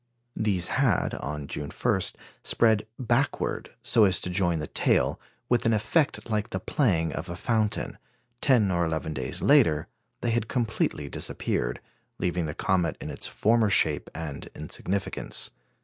[0.35, 2.01] These had, on June 1,
[2.43, 7.29] spread backward so as to join the tail, with an effect like the playing of
[7.29, 7.99] a fountain;
[8.41, 9.85] ten or eleven days later,
[10.21, 11.79] they had completely disappeared,
[12.17, 15.51] leaving the comet in its former shape and insignificance.